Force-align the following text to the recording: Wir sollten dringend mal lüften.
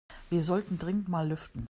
Wir 0.31 0.41
sollten 0.41 0.79
dringend 0.79 1.09
mal 1.09 1.29
lüften. 1.29 1.59